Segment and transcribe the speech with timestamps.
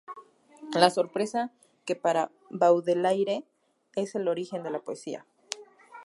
[0.73, 1.51] La sorpresa
[1.85, 3.43] que para Baudelaire
[3.95, 5.27] es el origen de la poesía.